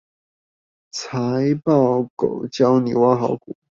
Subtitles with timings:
[0.95, 3.55] 財報狗教你挖好股